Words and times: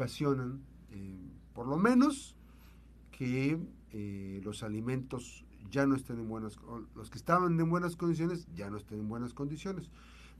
ocasionan, 0.00 0.62
por 1.52 1.66
lo 1.66 1.76
menos, 1.76 2.34
que 3.10 3.60
los 4.42 4.62
alimentos 4.62 5.44
ya 5.70 5.84
no 5.84 5.94
estén 5.94 6.20
en 6.20 6.28
buenas, 6.28 6.56
los 6.94 7.10
que 7.10 7.18
estaban 7.18 7.60
en 7.60 7.68
buenas 7.68 7.96
condiciones 7.96 8.46
ya 8.54 8.70
no 8.70 8.78
estén 8.78 9.00
en 9.00 9.08
buenas 9.08 9.34
condiciones. 9.34 9.90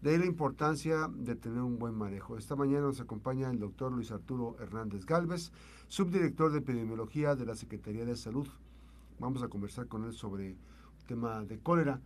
De 0.01 0.11
ahí 0.13 0.19
la 0.19 0.25
importancia 0.25 1.11
de 1.15 1.37
tener 1.37 1.61
un 1.61 1.79
buen 1.79 1.95
manejo. 1.95 2.39
Esta 2.39 2.57
mañana 2.57 2.87
nos 2.87 3.03
acompaña 3.03 3.51
el 3.51 3.59
doctor 3.59 3.93
Luis 3.93 4.11
Arturo 4.13 4.57
Hernández 4.59 5.05
Galvez, 5.05 5.53
subdirector 5.89 6.53
de 6.53 6.61
epidemiología 6.61 7.37
de 7.37 7.45
la 7.45 7.55
Secretaría 7.55 8.07
de 8.07 8.17
Salud. 8.17 8.49
Vamos 9.19 9.43
a 9.43 9.49
conversar 9.49 9.89
con 9.89 10.05
él 10.05 10.15
sobre 10.15 10.53
el 10.53 10.57
tema 11.07 11.45
de 11.45 11.59
cólera. 11.59 12.01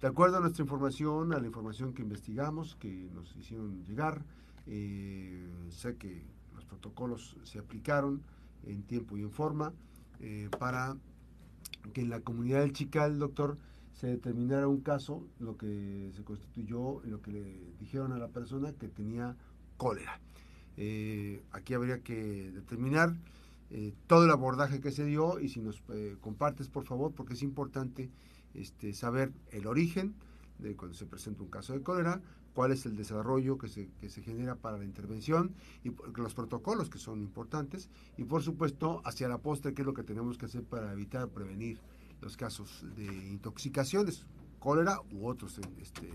De 0.00 0.08
acuerdo 0.08 0.38
a 0.38 0.40
nuestra 0.40 0.64
información, 0.64 1.32
a 1.32 1.38
la 1.38 1.46
información 1.46 1.92
que 1.92 2.02
investigamos, 2.02 2.74
que 2.74 3.08
nos 3.14 3.36
hicieron 3.36 3.84
llegar, 3.84 4.24
eh, 4.66 5.48
sé 5.70 5.94
que 5.94 6.37
protocolos 6.68 7.36
se 7.44 7.58
aplicaron 7.58 8.22
en 8.64 8.82
tiempo 8.82 9.16
y 9.16 9.22
en 9.22 9.30
forma 9.30 9.72
eh, 10.20 10.48
para 10.58 10.96
que 11.92 12.02
en 12.02 12.10
la 12.10 12.20
comunidad 12.20 12.60
del 12.60 12.72
Chical, 12.72 13.18
doctor, 13.18 13.56
se 13.92 14.06
determinara 14.08 14.68
un 14.68 14.80
caso, 14.80 15.26
lo 15.40 15.56
que 15.56 16.10
se 16.14 16.22
constituyó, 16.22 17.00
lo 17.04 17.20
que 17.20 17.32
le 17.32 17.74
dijeron 17.80 18.12
a 18.12 18.18
la 18.18 18.28
persona 18.28 18.72
que 18.72 18.88
tenía 18.88 19.36
cólera. 19.76 20.20
Eh, 20.76 21.42
aquí 21.50 21.74
habría 21.74 22.00
que 22.00 22.52
determinar 22.52 23.16
eh, 23.70 23.92
todo 24.06 24.24
el 24.24 24.30
abordaje 24.30 24.80
que 24.80 24.92
se 24.92 25.04
dio 25.04 25.40
y 25.40 25.48
si 25.48 25.60
nos 25.60 25.82
compartes, 26.20 26.68
por 26.68 26.84
favor, 26.84 27.12
porque 27.12 27.34
es 27.34 27.42
importante 27.42 28.10
este, 28.54 28.92
saber 28.92 29.32
el 29.50 29.66
origen 29.66 30.14
de 30.58 30.76
cuando 30.76 30.96
se 30.96 31.06
presenta 31.06 31.42
un 31.42 31.50
caso 31.50 31.72
de 31.72 31.82
cólera, 31.82 32.20
cuál 32.54 32.72
es 32.72 32.86
el 32.86 32.96
desarrollo 32.96 33.58
que 33.58 33.68
se, 33.68 33.88
que 34.00 34.08
se 34.08 34.22
genera 34.22 34.56
para 34.56 34.78
la 34.78 34.84
intervención 34.84 35.54
y 35.84 35.92
los 36.16 36.34
protocolos 36.34 36.90
que 36.90 36.98
son 36.98 37.20
importantes 37.20 37.88
y 38.16 38.24
por 38.24 38.42
supuesto 38.42 39.00
hacia 39.04 39.28
la 39.28 39.38
postre 39.38 39.74
qué 39.74 39.82
es 39.82 39.86
lo 39.86 39.94
que 39.94 40.02
tenemos 40.02 40.38
que 40.38 40.46
hacer 40.46 40.64
para 40.64 40.92
evitar 40.92 41.28
prevenir 41.28 41.80
los 42.20 42.36
casos 42.36 42.84
de 42.96 43.04
intoxicaciones, 43.04 44.26
cólera 44.58 45.00
u 45.12 45.26
otras 45.26 45.60
este, 45.80 46.08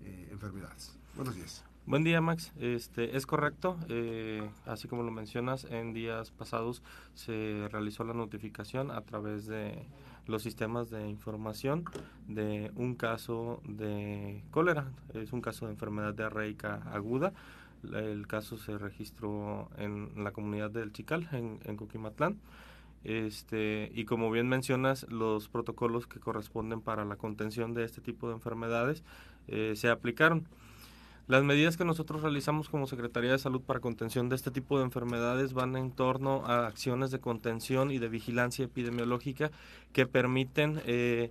eh, 0.00 0.28
enfermedades. 0.30 0.96
Buenos 1.16 1.34
días. 1.34 1.64
Buen 1.84 2.04
día, 2.04 2.20
Max. 2.20 2.52
Este, 2.60 3.16
es 3.16 3.26
correcto. 3.26 3.76
Eh, 3.88 4.48
así 4.66 4.86
como 4.86 5.02
lo 5.02 5.10
mencionas, 5.10 5.64
en 5.64 5.92
días 5.92 6.30
pasados 6.30 6.80
se 7.14 7.68
realizó 7.72 8.04
la 8.04 8.14
notificación 8.14 8.92
a 8.92 9.00
través 9.00 9.46
de 9.46 9.84
los 10.26 10.42
sistemas 10.42 10.90
de 10.90 11.08
información 11.08 11.84
de 12.28 12.70
un 12.76 12.94
caso 12.94 13.60
de 13.64 14.42
cólera. 14.50 14.92
Es 15.14 15.32
un 15.32 15.40
caso 15.40 15.66
de 15.66 15.72
enfermedad 15.72 16.14
diarreica 16.14 16.82
aguda. 16.92 17.32
El 17.92 18.26
caso 18.26 18.56
se 18.56 18.78
registró 18.78 19.68
en 19.76 20.10
la 20.22 20.30
comunidad 20.32 20.70
del 20.70 20.92
Chical, 20.92 21.28
en, 21.32 21.76
Coquimatlán. 21.76 22.38
Este, 23.04 23.90
y 23.94 24.04
como 24.04 24.30
bien 24.30 24.48
mencionas, 24.48 25.10
los 25.10 25.48
protocolos 25.48 26.06
que 26.06 26.20
corresponden 26.20 26.80
para 26.80 27.04
la 27.04 27.16
contención 27.16 27.74
de 27.74 27.84
este 27.84 28.00
tipo 28.00 28.28
de 28.28 28.34
enfermedades 28.34 29.02
eh, 29.48 29.72
se 29.74 29.88
aplicaron. 29.88 30.46
Las 31.28 31.44
medidas 31.44 31.76
que 31.76 31.84
nosotros 31.84 32.22
realizamos 32.22 32.68
como 32.68 32.88
Secretaría 32.88 33.30
de 33.30 33.38
Salud 33.38 33.60
para 33.60 33.78
contención 33.78 34.28
de 34.28 34.34
este 34.34 34.50
tipo 34.50 34.78
de 34.78 34.84
enfermedades 34.84 35.52
van 35.52 35.76
en 35.76 35.92
torno 35.92 36.44
a 36.46 36.66
acciones 36.66 37.12
de 37.12 37.20
contención 37.20 37.92
y 37.92 37.98
de 37.98 38.08
vigilancia 38.08 38.64
epidemiológica 38.64 39.52
que 39.92 40.06
permiten 40.06 40.82
eh, 40.84 41.30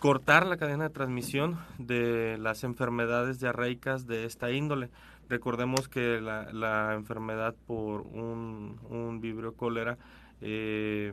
cortar 0.00 0.46
la 0.46 0.56
cadena 0.56 0.84
de 0.84 0.90
transmisión 0.90 1.58
de 1.78 2.38
las 2.38 2.64
enfermedades 2.64 3.38
diarreicas 3.38 4.08
de 4.08 4.24
esta 4.24 4.50
índole. 4.50 4.90
Recordemos 5.28 5.88
que 5.88 6.20
la, 6.20 6.94
enfermedad 6.94 7.54
por 7.68 8.00
un, 8.00 8.80
un 8.90 9.20
vibrio 9.20 9.54
cólera 9.54 9.96
eh, 10.40 11.12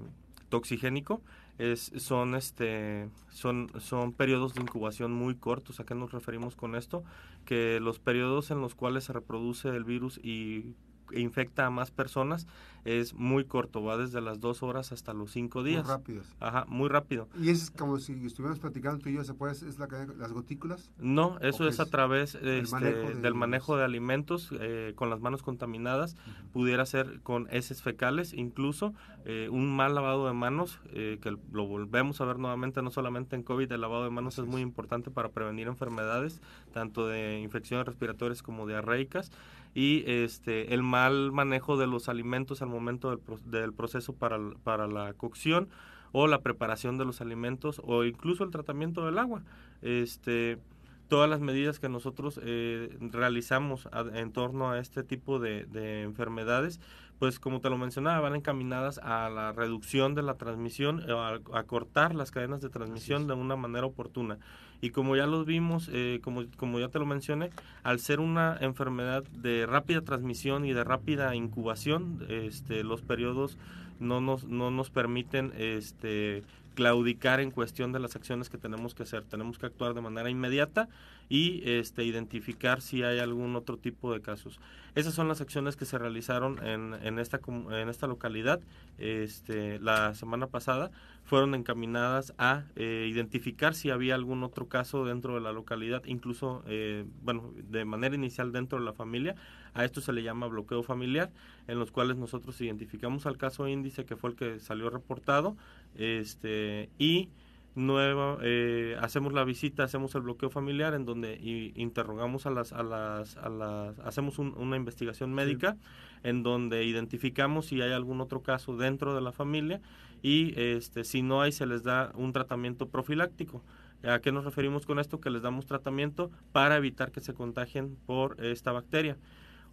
toxigénico 0.49 1.21
es, 1.57 1.91
son 1.97 2.35
este 2.35 3.09
son 3.29 3.71
son 3.79 4.13
periodos 4.13 4.53
de 4.53 4.61
incubación 4.61 5.11
muy 5.11 5.35
cortos. 5.35 5.79
A 5.79 5.85
qué 5.85 5.95
nos 5.95 6.11
referimos 6.11 6.55
con 6.55 6.75
esto 6.75 7.03
que 7.45 7.79
los 7.79 7.99
periodos 7.99 8.51
en 8.51 8.61
los 8.61 8.75
cuales 8.75 9.05
se 9.05 9.13
reproduce 9.13 9.69
el 9.69 9.83
virus 9.83 10.19
y 10.23 10.75
infecta 11.13 11.65
a 11.65 11.69
más 11.69 11.91
personas 11.91 12.47
es 12.87 13.13
muy 13.13 13.43
corto, 13.43 13.83
va 13.83 13.97
desde 13.97 14.21
las 14.21 14.39
dos 14.39 14.63
horas 14.63 14.93
hasta 14.93 15.13
los 15.13 15.31
cinco 15.31 15.61
días. 15.61 15.83
Muy 15.83 15.93
rápido. 15.93 16.23
Ajá, 16.39 16.65
muy 16.69 16.87
rápido. 16.87 17.27
¿Y 17.37 17.49
es 17.49 17.69
como 17.69 17.99
si 17.99 18.13
estuviéramos 18.25 18.59
platicando 18.59 19.03
tú 19.03 19.09
y 19.09 19.13
yo, 19.15 19.25
¿se 19.25 19.33
puede, 19.33 19.51
es 19.51 19.77
la, 19.77 19.87
las 20.17 20.31
gotículas? 20.31 20.89
No, 20.97 21.37
eso 21.41 21.67
es, 21.67 21.81
a 21.81 21.85
través 21.85 22.35
este, 22.35 23.15
del 23.15 23.35
manejo 23.35 23.75
de 23.75 23.83
alimentos 23.83 24.49
eh, 24.53 24.93
con 24.95 25.09
las 25.09 25.19
manos 25.19 25.43
contaminadas, 25.43 26.15
pudiera 26.53 26.85
ser 26.85 27.19
con 27.23 27.47
heces 27.51 27.81
fecales, 27.81 28.33
incluso 28.33 28.93
eh, 29.25 29.49
un 29.51 29.75
mal 29.75 29.93
lavado 29.93 30.25
de 30.25 30.33
manos, 30.33 30.79
eh, 30.93 31.19
que 31.21 31.35
lo 31.51 31.67
volvemos 31.67 32.21
a 32.21 32.25
ver 32.25 32.39
nuevamente, 32.39 32.81
no 32.81 32.91
solamente 32.91 33.35
en 33.35 33.43
COVID, 33.43 33.69
el 33.69 33.81
lavado 33.81 34.05
de 34.05 34.11
manos 34.11 34.39
es 34.39 34.45
muy 34.45 34.61
importante 34.61 35.11
para 35.11 35.29
prevenir 35.29 35.67
enfermedades, 35.67 36.41
tanto 36.71 37.05
de 37.05 37.41
infecciones 37.41 37.85
respiratorias 37.85 38.41
como 38.41 38.65
diarreicas 38.65 39.31
y 39.77 40.03
este 40.07 40.73
el 40.73 40.81
mal 40.81 41.31
manejo 41.31 41.77
de 41.77 41.85
los 41.85 42.09
alimentos 42.09 42.63
al 42.63 42.69
momento 42.69 43.11
del, 43.11 43.19
del 43.45 43.73
proceso 43.73 44.11
para, 44.11 44.39
para 44.63 44.87
la 44.87 45.13
cocción 45.13 45.69
o 46.13 46.25
la 46.25 46.41
preparación 46.41 46.97
de 46.97 47.05
los 47.05 47.21
alimentos 47.21 47.79
o 47.83 48.03
incluso 48.03 48.43
el 48.43 48.49
tratamiento 48.49 49.05
del 49.05 49.19
agua. 49.19 49.43
Este, 49.83 50.57
todas 51.07 51.29
las 51.29 51.39
medidas 51.39 51.79
que 51.79 51.89
nosotros 51.89 52.39
eh, 52.43 52.95
realizamos 52.99 53.87
en 54.13 54.31
torno 54.31 54.71
a 54.71 54.79
este 54.79 55.03
tipo 55.03 55.39
de, 55.39 55.65
enfermedades, 56.03 56.79
pues 57.19 57.39
como 57.39 57.61
te 57.61 57.69
lo 57.69 57.77
mencionaba, 57.77 58.19
van 58.19 58.35
encaminadas 58.35 58.99
a 58.99 59.29
la 59.29 59.51
reducción 59.51 60.15
de 60.15 60.21
la 60.21 60.35
transmisión, 60.35 61.03
a, 61.09 61.39
a 61.53 61.63
cortar 61.63 62.13
las 62.13 62.31
cadenas 62.31 62.61
de 62.61 62.69
transmisión 62.69 63.27
de 63.27 63.33
una 63.33 63.55
manera 63.55 63.85
oportuna. 63.85 64.37
Y 64.81 64.91
como 64.91 65.15
ya 65.15 65.25
los 65.25 65.45
vimos, 65.45 65.89
eh, 65.91 66.19
como, 66.23 66.43
como 66.55 66.79
ya 66.79 66.89
te 66.89 66.99
lo 66.99 67.05
mencioné, 67.05 67.49
al 67.83 67.99
ser 67.99 68.19
una 68.19 68.57
enfermedad 68.61 69.23
de 69.23 69.65
rápida 69.65 70.01
transmisión 70.01 70.65
y 70.65 70.73
de 70.73 70.83
rápida 70.83 71.33
incubación, 71.35 72.25
este, 72.29 72.83
los 72.83 73.01
periodos 73.01 73.57
no 73.99 74.21
nos, 74.21 74.45
no 74.45 74.69
nos 74.69 74.91
permiten 74.91 75.51
este, 75.57 76.43
claudicar 76.77 77.39
en 77.39 77.49
cuestión 77.49 77.91
de 77.91 77.97
las 77.97 78.15
acciones 78.15 78.51
que 78.51 78.59
tenemos 78.59 78.93
que 78.93 79.01
hacer. 79.01 79.23
Tenemos 79.23 79.57
que 79.57 79.65
actuar 79.65 79.95
de 79.95 80.01
manera 80.01 80.29
inmediata 80.29 80.87
y 81.27 81.63
este, 81.65 82.03
identificar 82.03 82.83
si 82.83 83.01
hay 83.01 83.17
algún 83.17 83.55
otro 83.55 83.77
tipo 83.77 84.13
de 84.13 84.21
casos. 84.21 84.59
Esas 84.93 85.15
son 85.15 85.27
las 85.27 85.41
acciones 85.41 85.75
que 85.75 85.85
se 85.85 85.97
realizaron 85.97 86.63
en, 86.63 86.93
en, 87.01 87.17
esta, 87.17 87.39
en 87.47 87.89
esta 87.89 88.05
localidad 88.05 88.59
este, 88.99 89.79
la 89.79 90.13
semana 90.13 90.45
pasada. 90.45 90.91
Fueron 91.23 91.55
encaminadas 91.55 92.35
a 92.37 92.65
eh, 92.75 93.07
identificar 93.09 93.73
si 93.73 93.89
había 93.89 94.13
algún 94.13 94.43
otro 94.43 94.67
caso 94.67 95.03
dentro 95.03 95.33
de 95.33 95.41
la 95.41 95.53
localidad, 95.53 96.03
incluso, 96.05 96.63
eh, 96.67 97.05
bueno, 97.23 97.53
de 97.55 97.85
manera 97.85 98.13
inicial 98.13 98.51
dentro 98.51 98.77
de 98.77 98.85
la 98.85 98.93
familia. 98.93 99.33
A 99.77 99.85
esto 99.85 100.01
se 100.01 100.11
le 100.11 100.23
llama 100.23 100.47
bloqueo 100.47 100.81
familiar, 100.81 101.29
en 101.67 101.77
los 101.77 101.91
cuales 101.91 102.17
nosotros 102.17 102.59
identificamos 102.61 103.27
al 103.27 103.37
caso 103.37 103.67
índice 103.67 104.05
que 104.05 104.15
fue 104.15 104.31
el 104.31 104.35
que 104.35 104.59
salió 104.59 104.89
reportado 104.89 105.55
este, 105.95 106.89
y 106.97 107.29
nueva, 107.75 108.39
eh, 108.41 108.97
hacemos 108.99 109.33
la 109.33 109.43
visita, 109.43 109.83
hacemos 109.83 110.15
el 110.15 110.23
bloqueo 110.23 110.49
familiar 110.49 110.95
en 110.95 111.05
donde 111.05 111.37
interrogamos 111.75 112.47
a 112.47 112.49
las, 112.49 112.73
a 112.73 112.81
las, 112.81 113.37
a 113.37 113.49
las 113.49 113.99
hacemos 113.99 114.39
una 114.39 114.77
investigación 114.77 115.31
médica 115.31 115.77
en 116.23 116.41
donde 116.41 116.83
identificamos 116.83 117.67
si 117.67 117.79
hay 117.79 117.91
algún 117.91 118.19
otro 118.19 118.41
caso 118.41 118.75
dentro 118.77 119.13
de 119.13 119.21
la 119.21 119.31
familia 119.31 119.79
y 120.23 120.59
este, 120.59 121.03
si 121.03 121.21
no 121.21 121.41
hay 121.41 121.51
se 121.51 121.67
les 121.67 121.83
da 121.83 122.11
un 122.15 122.33
tratamiento 122.33 122.89
profiláctico. 122.89 123.61
¿A 124.03 124.19
qué 124.19 124.31
nos 124.31 124.43
referimos 124.43 124.87
con 124.87 124.97
esto? 124.97 125.19
Que 125.19 125.29
les 125.29 125.43
damos 125.43 125.67
tratamiento 125.67 126.31
para 126.51 126.77
evitar 126.77 127.11
que 127.11 127.21
se 127.21 127.35
contagien 127.35 127.95
por 128.07 128.43
esta 128.43 128.71
bacteria. 128.71 129.17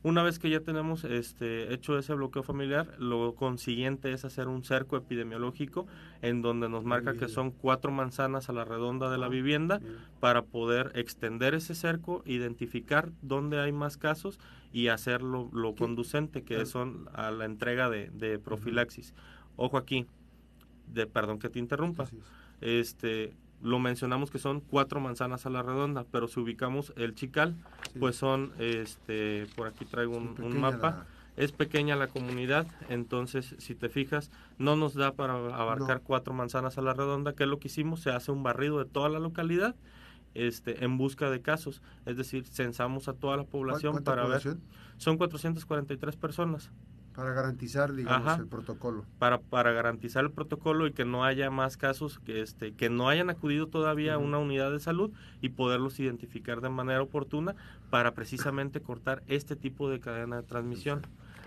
Una 0.05 0.23
vez 0.23 0.39
que 0.39 0.51
ya 0.51 0.61
tenemos 0.61 1.05
este, 1.05 1.73
hecho 1.73 1.99
ese 1.99 2.13
bloqueo 2.13 2.43
familiar, 2.43 2.95
lo 2.99 3.35
consiguiente 3.35 4.13
es 4.13 4.27
hacer 4.27 4.49
un 4.49 4.63
cerco 4.63 4.99
epidemiológico 4.99 5.87
en 6.21 6.43
donde 6.43 6.69
nos 6.69 6.85
marca 6.85 7.15
que 7.15 7.27
son 7.27 7.51
cuatro 7.51 7.91
manzanas 7.91 8.51
a 8.51 8.53
la 8.53 8.67
redonda 8.67 9.09
de 9.09 9.17
la 9.17 9.27
ah, 9.27 9.31
vivienda 9.31 9.81
para 10.21 10.43
poder 10.43 10.93
extender 10.95 11.55
ese 11.55 11.75
cerco, 11.75 12.23
identificar 12.27 13.13
dónde 13.23 13.59
hay 13.59 13.73
más 13.73 13.97
casos 13.97 14.39
y 14.75 14.89
hacerlo 14.89 15.49
lo 15.55 15.75
conducente 15.75 16.43
que 16.43 16.67
son 16.67 17.09
a 17.15 17.31
la 17.31 17.47
entrega 17.47 17.89
de, 17.89 18.39
profilaxis. 18.45 19.15
Ojo 19.57 19.79
aquí, 19.79 20.07
de, 20.87 21.07
perdón 21.07 21.39
que 21.39 21.49
te 21.49 21.59
interrumpa. 21.59 22.05
Este, 22.61 23.33
lo 23.65 23.79
mencionamos 23.79 24.31
que 24.31 24.39
son 24.39 24.61
cuatro 24.61 25.01
manzanas 25.01 25.47
a 25.47 25.51
la 25.51 25.63
redonda, 25.63 26.05
pero 26.11 26.29
si 26.29 26.39
ubicamos 26.39 26.93
el 26.97 27.15
chical, 27.15 27.57
pues 27.99 28.15
son, 28.15 28.53
este, 28.59 29.47
por 29.57 29.67
aquí 29.67 29.87
traigo 29.87 30.19
un, 30.19 30.61
mapa, 30.61 31.07
es 31.39 31.51
pequeña 31.51 31.97
la 31.97 32.09
comunidad, 32.09 32.67
entonces 32.91 33.55
si 33.57 33.75
te 33.75 33.89
fijas, 33.89 34.31
no 34.59 34.77
nos 34.77 34.93
da 34.93 35.13
para 35.13 35.33
abarcar 35.33 36.03
cuatro 36.03 36.35
manzanas 36.35 36.77
a 36.77 36.83
la 36.83 36.93
redonda, 36.93 37.33
que 37.33 37.45
es 37.45 37.49
lo 37.49 37.59
que 37.59 37.69
hicimos, 37.69 38.01
se 38.01 38.11
hace 38.11 38.31
un 38.31 38.43
barrido 38.43 38.79
de 38.79 38.85
toda 38.85 39.09
la 39.09 39.19
localidad, 39.19 39.75
este, 40.35 40.85
en 40.85 40.99
busca 40.99 41.31
de 41.31 41.41
casos, 41.41 41.81
es 42.05 42.19
decir, 42.19 42.45
censamos 42.45 43.09
a 43.09 43.15
toda 43.15 43.39
la 43.39 43.45
población 43.45 44.05
para 44.05 44.27
ver, 44.27 44.43
son 44.99 45.17
443 45.17 46.17
personas. 46.17 46.71
Para 47.15 47.33
garantizar, 47.33 47.95
digamos, 47.95 48.39
el 48.41 48.47
protocolo. 48.47 49.05
Para, 49.19 49.39
para 49.39 49.73
garantizar 49.73 50.25
el 50.25 50.33
protocolo 50.33 50.87
y 50.87 50.93
que 50.93 51.05
no 51.05 51.25
haya 51.25 51.49
más 51.51 51.77
casos 51.77 52.19
que, 52.19 52.43
este, 52.43 52.73
que 52.73 52.91
no 52.91 53.09
hayan 53.09 53.31
acudido 53.31 53.69
todavía 53.69 54.15
a 54.15 54.19
una 54.19 54.39
unidad 54.39 54.73
de 54.73 54.81
salud 54.81 55.13
y 55.41 55.51
poderlos 55.51 56.01
identificar 56.01 56.61
de 56.61 56.71
manera 56.71 57.03
oportuna 57.03 57.55
para 57.91 58.15
precisamente 58.15 58.81
cortar 58.81 59.23
este 59.29 59.55
tipo 59.55 59.89
de 59.89 60.01
cadena 60.01 60.37
de 60.37 60.43
transmisión. 60.43 61.03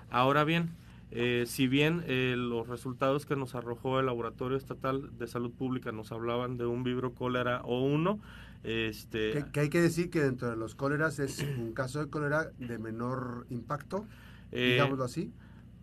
Ahora 0.09 0.45
bien, 0.45 0.69
eh, 1.11 1.45
si 1.47 1.67
bien 1.67 2.03
eh, 2.07 2.35
los 2.37 2.67
resultados 2.67 3.25
que 3.25 3.35
nos 3.35 3.55
arrojó 3.55 3.99
el 3.99 4.05
Laboratorio 4.07 4.57
Estatal 4.57 5.17
de 5.17 5.27
Salud 5.27 5.51
Pública 5.51 5.91
nos 5.91 6.11
hablaban 6.11 6.57
de 6.57 6.65
un 6.65 6.83
vibro 6.83 7.13
cólera 7.13 7.61
O1, 7.63 8.19
este... 8.63 9.45
Que, 9.51 9.59
hay 9.61 9.69
que 9.69 9.81
decir 9.81 10.09
que 10.09 10.21
dentro 10.21 10.49
de 10.49 10.57
los 10.57 10.75
cóleras 10.75 11.19
es 11.19 11.45
un 11.57 11.73
caso 11.73 11.99
de 11.99 12.09
cólera 12.09 12.51
de 12.57 12.77
menor 12.77 13.45
impacto, 13.49 14.05
eh, 14.51 14.71
digámoslo 14.73 15.05
así. 15.05 15.31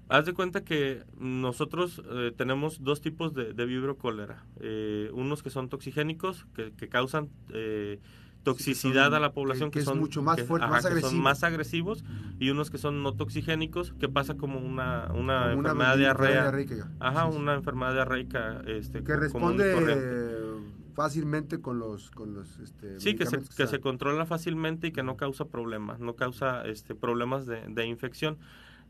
Haz 0.09 0.27
de 0.27 0.35
cuenta 0.35 0.65
que 0.65 1.03
nosotros 1.19 2.03
eh, 2.11 2.33
tenemos 2.37 2.83
dos 2.83 3.01
tipos 3.01 3.35
de, 3.35 3.55
de 3.55 3.67
vibrocólera. 3.67 4.45
Eh, 4.61 5.11
unos 5.15 5.43
que 5.43 5.51
son 5.51 5.69
toxigénicos, 5.69 6.47
que, 6.55 6.89
causan 6.89 7.31
eh, 7.51 8.01
toxicidad 8.43 9.15
a 9.15 9.21
la 9.21 9.33
población, 9.33 9.71
que, 9.71 9.81
son 9.81 9.99
mucho 9.99 10.23
más 10.23 10.43
fuertes, 10.43 10.69
más, 10.69 10.85
agresivos. 10.85 11.11
son 11.11 11.21
más 11.21 11.43
agresivos, 11.43 12.05
y 12.39 12.51
unos 12.51 12.71
que 12.71 12.77
son 12.77 13.03
no 13.03 13.15
toxigénicos, 13.15 13.95
que 13.99 14.09
pasa 14.11 14.37
como 14.37 14.59
una, 14.59 15.11
una 15.15 15.53
enfermedad 15.53 15.97
diarrea. 15.97 16.53
Ajá, 17.01 17.25
una 17.25 17.55
enfermedad 17.55 17.95
diarreica. 17.95 18.61
Este, 18.67 19.03
que 19.03 19.17
responde 19.17 20.63
fácilmente 20.95 21.61
con 21.61 21.81
los 21.81 22.13
con 22.13 22.35
los 22.35 22.61
este, 22.61 23.01
sí 23.01 23.17
que 23.17 23.27
se, 23.27 23.39
que, 23.57 23.67
se 23.67 23.81
controla 23.81 24.27
fácilmente 24.27 24.87
y 24.87 24.93
que 24.93 25.03
no 25.03 25.17
causa 25.17 25.47
problemas 25.47 25.99
no 25.99 26.15
causa 26.15 26.65
este 26.67 26.95
problemas 26.95 27.47
de, 27.47 27.67
de 27.67 27.85
infección 27.87 28.39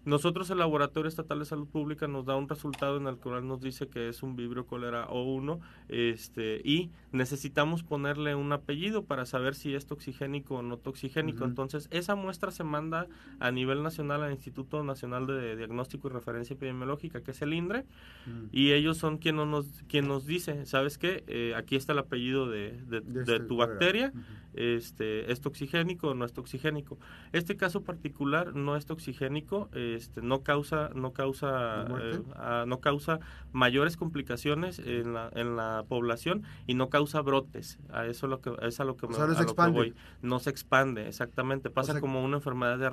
nosotros 0.05 0.51
el 0.51 0.59
Laboratorio 0.59 1.09
Estatal 1.09 1.39
de 1.39 1.45
Salud 1.47 1.67
Pública 1.67 2.07
nos 2.07 2.27
da 2.27 2.37
un 2.37 2.49
resultado 2.49 2.99
en 2.99 3.07
el 3.07 3.17
cual 3.17 3.47
nos 3.47 3.63
dice 3.63 3.89
que 3.89 4.09
es 4.09 4.23
un 4.23 4.37
vibrio 4.37 4.67
cólera 4.67 5.09
O1 5.09 5.61
este, 5.89 6.61
y 6.65 6.91
necesitamos 7.13 7.83
ponerle 7.83 8.35
un 8.35 8.53
apellido 8.53 9.05
para 9.05 9.25
saber 9.25 9.55
si 9.55 9.75
es 9.75 9.87
toxigénico 9.87 10.57
o 10.57 10.63
no 10.63 10.77
toxigénico. 10.77 11.45
Entonces, 11.45 11.89
esa 11.91 12.15
muestra 12.17 12.51
se 12.51 12.65
manda 12.65 13.07
a 13.41 13.51
nivel 13.51 13.83
nacional 13.83 14.23
al 14.23 14.33
Instituto 14.33 14.83
Nacional 14.85 15.27
de 15.27 15.57
Diagnóstico 15.57 16.09
y 16.09 16.11
Referencia 16.13 16.55
Epidemiológica, 16.55 17.23
que 17.23 17.31
es 17.31 17.41
el 17.41 17.55
INDRE, 17.55 17.85
mm. 18.27 18.47
y 18.53 18.73
ellos 18.73 18.99
son 18.99 19.19
quien 19.19 19.37
nos, 19.37 19.83
quien 19.89 20.07
nos 20.07 20.27
dice, 20.27 20.67
¿sabes 20.67 20.99
qué? 20.99 21.25
Eh, 21.29 21.55
aquí 21.57 21.77
está 21.77 21.93
el 21.93 21.99
apellido 22.01 22.49
de, 22.49 22.79
de, 22.87 22.99
este 23.21 23.41
tu 23.41 23.57
bacteria, 23.57 24.13
este, 24.55 25.33
¿es 25.33 25.41
toxigénico 25.41 26.09
o 26.09 26.15
no 26.15 26.25
es 26.25 26.33
toxigénico? 26.33 26.99
Este 27.33 27.57
caso 27.57 27.83
particular 27.83 28.55
no 28.55 28.77
es 28.77 28.87
toxigénico. 28.87 29.69
Eh, 29.73 29.94
este, 29.95 30.23
no 30.23 30.43
causa 30.43 30.91
no 30.95 31.13
causa 31.13 31.87
eh, 32.01 32.23
no 32.67 32.81
causa 32.81 33.21
mayores 33.53 33.97
complicaciones 33.97 34.79
en 34.79 35.15
la, 35.15 35.31
en 35.35 35.57
la 35.57 35.85
población 35.89 36.43
y 36.67 36.75
no 36.75 36.89
causa 36.89 37.21
brotes. 37.21 37.79
A 37.93 38.07
eso 38.07 38.27
lo 38.27 38.41
que 38.41 38.53
es 38.63 38.81
a 38.81 38.85
lo 38.85 38.97
que, 38.97 39.07
no 39.07 39.35
se 39.35 39.43
expande. 39.43 39.95
no 40.23 40.39
se 40.41 40.51
expande 40.51 41.09
exactamente. 41.09 41.71
Pasa 41.71 42.01
como 42.01 42.25
una 42.25 42.37
enfermedad 42.37 42.79
de 42.79 42.91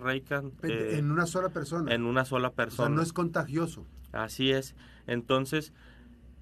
eh, 0.64 0.98
en 0.98 1.12
una 1.12 1.26
sola 1.26 1.50
persona. 1.50 1.94
en 1.94 2.06
una 2.06 2.26
sola 2.26 2.52
persona 2.52 2.96
no 2.96 3.02
es 3.02 3.14
contagioso. 3.14 3.86
Así 4.12 4.52
es. 4.52 4.76
Entonces 5.08 5.74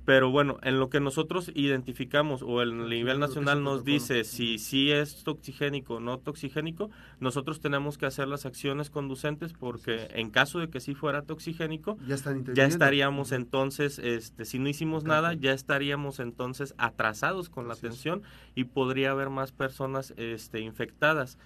pero 0.10 0.32
bueno, 0.32 0.58
en 0.64 0.80
lo 0.80 0.90
que 0.90 1.00
nosotros 1.00 1.52
identificamos 1.54 2.42
o 2.42 2.64
el 2.64 2.90
nivel 2.90 3.20
nacional 3.20 3.64
nos 3.64 3.84
dice 3.84 4.24
si 4.24 4.58
sí 4.58 4.92
es 4.92 5.24
toxigénico 5.24 5.98
o 5.98 6.00
no 6.00 6.18
toxigénico, 6.18 6.90
nosotros 7.20 7.60
tenemos 7.60 8.00
que 8.00 8.08
hacer 8.08 8.28
las 8.28 8.48
acciones 8.48 8.90
conducentes 8.90 9.54
porque 9.54 10.08
en 10.16 10.32
caso 10.32 10.58
de 10.58 10.72
que 10.72 10.80
sí 10.80 10.96
fuera 10.96 11.22
toxigénico, 11.22 12.00
ya, 12.08 12.66
estaríamos 12.66 13.32
entonces, 13.32 14.00
este, 14.00 14.46
si 14.46 14.58
no 14.58 14.68
hicimos 14.68 15.04
nada, 15.04 15.36
ya 15.36 15.52
estaríamos 15.54 16.20
entonces 16.20 16.74
atrasados 16.80 17.48
con 17.50 17.68
la 17.68 17.76
atención 17.76 18.24
y 18.56 18.64
podría 18.64 19.12
haber 19.12 19.30
más 19.30 19.52
personas 19.52 20.16
este, 20.18 20.60
infectadas. 20.62 21.38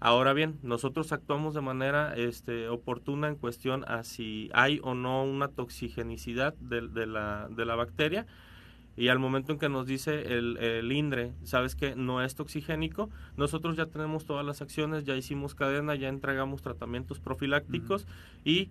Ahora 0.00 0.34
bien, 0.34 0.58
nosotros 0.62 1.12
actuamos 1.12 1.54
de 1.54 1.62
manera 1.62 2.12
este, 2.14 2.68
oportuna 2.68 3.28
en 3.28 3.36
cuestión 3.36 3.84
a 3.88 4.04
si 4.04 4.50
hay 4.52 4.80
o 4.82 4.94
no 4.94 5.24
una 5.24 5.48
toxigenicidad 5.48 6.52
de 6.54 7.06
la, 7.06 7.48
de 7.48 7.64
la 7.64 7.74
bacteria 7.74 8.01
y 8.96 9.08
al 9.08 9.18
momento 9.18 9.52
en 9.52 9.58
que 9.58 9.68
nos 9.68 9.86
dice 9.86 10.36
el, 10.36 10.58
el, 10.58 10.92
INDRE, 10.92 11.32
sabes 11.44 11.74
que 11.74 11.96
no 11.96 12.22
es 12.22 12.34
toxigénico, 12.34 13.08
nosotros 13.36 13.76
ya 13.76 13.86
tenemos 13.86 14.26
todas 14.26 14.44
las 14.44 14.60
acciones, 14.60 15.04
ya 15.04 15.16
hicimos 15.16 15.54
cadena, 15.54 15.94
ya 15.94 16.08
entregamos 16.08 16.60
tratamientos 16.62 17.18
profilácticos 17.18 18.06
y 18.44 18.68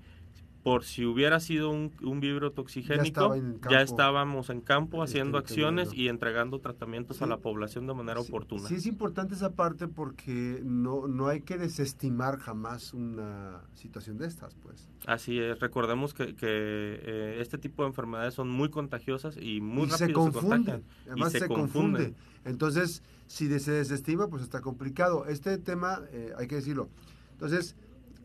por 0.63 0.83
si 0.83 1.05
hubiera 1.05 1.39
sido 1.39 1.71
un, 1.71 1.91
un 2.03 2.19
vibro 2.19 2.51
toxigénico, 2.51 3.35
ya, 3.69 3.81
estábamos 3.81 4.49
en 4.49 4.61
campo 4.61 5.03
este, 5.03 5.17
haciendo 5.17 5.37
acciones 5.37 5.89
y 5.93 6.07
entregando 6.07 6.59
tratamientos 6.59 7.21
a 7.21 7.25
la 7.25 7.37
población 7.37 7.87
de 7.87 7.93
manera 7.93 8.19
oportuna. 8.19 8.67
Sí 8.67 8.75
es 8.75 8.85
importante 8.85 9.33
esa 9.33 9.53
parte 9.53 9.87
porque 9.87 10.61
no, 10.63 11.07
no 11.07 11.27
hay 11.27 11.41
que 11.41 11.57
desestimar 11.57 12.37
jamás 12.37 12.93
una 12.93 13.61
situación 13.73 14.17
de 14.17 14.27
estas, 14.27 14.53
pues. 14.55 14.87
Así 15.07 15.39
es, 15.39 15.59
recordemos 15.59 16.13
que, 16.13 16.35
que 16.35 16.47
eh, 16.47 17.37
este 17.39 17.57
tipo 17.57 17.81
de 17.83 17.89
enfermedades 17.89 18.35
son 18.35 18.49
muy 18.49 18.69
contagiosas 18.69 19.37
y 19.37 19.61
muy 19.61 19.87
rápido 19.87 20.07
se, 20.07 20.13
confunden, 20.13 20.83
Además 21.07 21.31
se, 21.31 21.47
confunde. 21.47 22.13
Entonces, 22.45 23.01
si 23.25 23.47
se 23.59 23.71
desestima, 23.71 24.27
pues 24.27 24.43
está 24.43 24.61
complicado. 24.61 25.25
Este 25.25 25.57
tema, 25.57 26.01
eh, 26.11 26.33
hay 26.37 26.47
que 26.47 26.55
decirlo. 26.55 26.89
Entonces, 27.33 27.75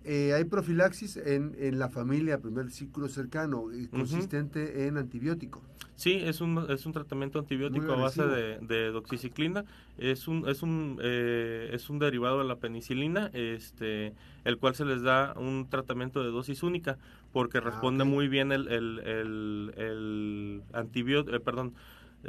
eh, 0.08 0.34
hay 0.34 0.44
profilaxis 0.44 1.16
en, 1.16 1.56
en, 1.58 1.80
la 1.80 1.88
familia, 1.88 2.38
primer 2.38 2.70
círculo 2.70 3.08
cercano, 3.08 3.64
consistente 3.90 4.86
en 4.86 4.98
antibiótico. 4.98 5.62
Sí, 5.96 6.20
es 6.22 6.40
un, 6.40 6.64
es 6.70 6.86
un 6.86 6.92
tratamiento 6.92 7.40
antibiótico 7.40 7.92
a 7.92 7.96
base 7.96 8.22
de, 8.22 8.58
de, 8.60 8.90
doxiciclina. 8.92 9.64
Es 9.98 10.28
un, 10.28 10.48
es, 10.48 10.62
un, 10.62 11.00
eh, 11.02 11.70
es 11.72 11.90
un 11.90 11.98
derivado 11.98 12.38
de 12.38 12.44
la 12.44 12.56
penicilina, 12.56 13.30
este, 13.32 14.12
el 14.44 14.58
cual 14.58 14.76
se 14.76 14.84
les 14.84 15.02
da 15.02 15.34
un 15.36 15.68
tratamiento 15.68 16.22
de 16.22 16.30
dosis 16.30 16.62
única, 16.62 16.98
porque 17.32 17.58
ah, 17.58 17.62
responde 17.62 18.04
muy 18.04 18.28
bien 18.28 18.52
el, 18.52 18.68
el, 18.68 19.00
el, 19.00 19.74
el 19.76 20.62
antibiótico, 20.72 21.34
eh, 21.34 21.40
perdón, 21.40 21.74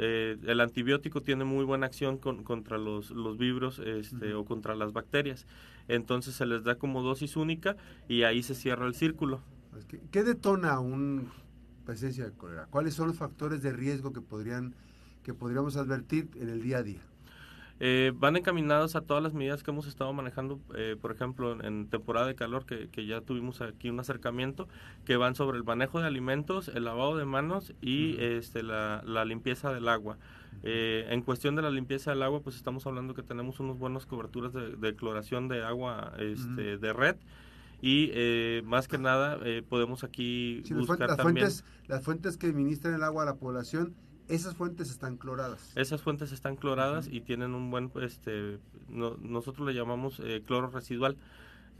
eh, 0.00 0.36
el 0.46 0.60
antibiótico 0.60 1.22
tiene 1.22 1.44
muy 1.44 1.64
buena 1.64 1.86
acción 1.86 2.18
contra 2.18 2.78
los, 2.78 3.10
los 3.10 3.36
vibros 3.36 3.80
este, 3.80 4.32
o 4.34 4.44
contra 4.44 4.76
las 4.76 4.92
bacterias. 4.92 5.44
Entonces 5.88 6.36
se 6.36 6.46
les 6.46 6.62
da 6.62 6.76
como 6.76 7.02
dosis 7.02 7.36
única 7.36 7.76
y 8.08 8.22
ahí 8.22 8.44
se 8.44 8.54
cierra 8.54 8.86
el 8.86 8.94
círculo. 8.94 9.40
¿Qué 10.12 10.22
detona 10.22 10.78
un 10.78 11.30
presencia 11.84 12.24
de 12.24 12.32
cólera? 12.32 12.66
¿Cuáles 12.70 12.94
son 12.94 13.08
los 13.08 13.16
factores 13.16 13.60
de 13.62 13.72
riesgo 13.72 14.12
que 14.12 14.20
podrían 14.20 14.74
que 15.24 15.34
podríamos 15.34 15.76
advertir 15.76 16.30
en 16.36 16.48
el 16.48 16.62
día 16.62 16.78
a 16.78 16.82
día? 16.84 17.02
Eh, 17.80 18.12
van 18.16 18.36
encaminados 18.36 18.96
a 18.96 19.02
todas 19.02 19.22
las 19.22 19.34
medidas 19.34 19.62
que 19.62 19.70
hemos 19.70 19.86
estado 19.86 20.12
manejando, 20.12 20.60
eh, 20.74 20.96
por 21.00 21.12
ejemplo, 21.12 21.62
en, 21.62 21.88
temporada 21.88 22.26
de 22.26 22.34
calor, 22.34 22.66
que, 22.66 23.06
ya 23.06 23.20
tuvimos 23.20 23.60
aquí 23.60 23.88
un 23.88 24.00
acercamiento, 24.00 24.68
que 25.04 25.16
van 25.16 25.36
sobre 25.36 25.58
el 25.58 25.64
manejo 25.64 26.00
de 26.00 26.06
alimentos, 26.06 26.68
el 26.68 26.84
lavado 26.84 27.16
de 27.16 27.24
manos 27.24 27.72
y 27.80 28.16
este, 28.18 28.62
la, 28.62 29.24
limpieza 29.24 29.72
del 29.72 29.88
agua. 29.88 30.18
Eh, 30.64 31.06
en 31.10 31.22
cuestión 31.22 31.54
de 31.54 31.62
la 31.62 31.70
limpieza 31.70 32.10
del 32.10 32.22
agua, 32.24 32.40
pues 32.40 32.56
estamos 32.56 32.84
hablando 32.86 33.14
que 33.14 33.22
tenemos 33.22 33.60
unas 33.60 33.78
buenas 33.78 34.06
coberturas 34.06 34.52
de, 34.52 34.96
cloración 34.96 35.46
de 35.46 35.62
agua 35.62 36.12
este, 36.18 36.78
de 36.78 36.92
red. 36.92 37.16
Y 37.80 38.10
más 38.64 38.88
que 38.88 38.98
nada 38.98 39.38
podemos 39.68 40.02
aquí 40.02 40.64
buscar 40.70 41.10
las 41.10 41.16
también 41.16 41.46
las 41.86 42.02
fuentes 42.02 42.36
que 42.36 42.52
ministran 42.52 42.94
el 42.94 43.04
agua 43.04 43.22
a 43.22 43.26
la 43.26 43.36
población 43.36 43.94
esas 44.28 44.54
fuentes 44.54 44.90
están 44.90 45.16
cloradas. 45.16 45.72
Esas 45.74 46.02
fuentes 46.02 46.32
están 46.32 46.56
cloradas 46.56 47.08
y 47.10 47.20
tienen 47.20 47.54
un 47.54 47.70
buen, 47.70 47.90
este, 48.02 48.58
nosotros 48.88 49.66
le 49.66 49.74
llamamos 49.74 50.20
eh, 50.20 50.42
cloro 50.46 50.68
residual. 50.68 51.16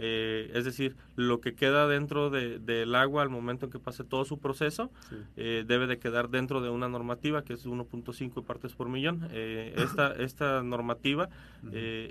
Eh, 0.00 0.52
es 0.54 0.64
decir, 0.64 0.94
lo 1.16 1.40
que 1.40 1.56
queda 1.56 1.88
dentro 1.88 2.30
del 2.30 2.94
agua 2.94 3.22
al 3.22 3.30
momento 3.30 3.66
en 3.66 3.72
que 3.72 3.80
pase 3.80 4.04
todo 4.04 4.24
su 4.24 4.38
proceso 4.38 4.92
eh, 5.36 5.64
debe 5.66 5.88
de 5.88 5.98
quedar 5.98 6.30
dentro 6.30 6.60
de 6.60 6.70
una 6.70 6.88
normativa 6.88 7.42
que 7.42 7.54
es 7.54 7.66
1.5 7.66 8.44
partes 8.44 8.74
por 8.74 8.88
millón. 8.88 9.28
esta, 9.32 10.12
esta 10.22 10.62
normativa 10.62 11.28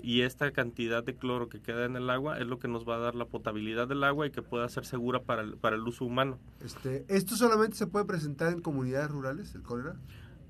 y 0.04 0.20
esta 0.20 0.52
cantidad 0.52 1.02
de 1.02 1.16
cloro 1.16 1.48
que 1.48 1.62
queda 1.62 1.86
en 1.86 1.96
el 1.96 2.10
agua 2.10 2.40
es 2.40 2.48
lo 2.48 2.60
que 2.60 2.68
nos 2.68 2.86
va 2.86 2.98
a 2.98 3.00
dar 3.00 3.16
la 3.16 3.24
potabilidad 3.24 3.88
del 3.88 4.04
agua 4.04 4.28
y 4.28 4.32
que 4.32 4.42
pueda 4.42 4.68
ser 4.68 4.84
segura 4.86 5.22
para 5.22 5.44
el, 5.44 5.56
para 5.56 5.78
el 5.78 5.84
uso 5.84 6.04
humano. 6.04 6.40
Este, 6.66 7.06
¿Esto 7.08 7.38
solamente 7.38 7.78
se 7.78 7.88
puede 7.88 8.04
presentar 8.04 8.52
en 8.52 8.60
comunidades 8.60 9.10
rurales, 9.10 9.56
el 9.56 9.62
cólera? 9.62 9.96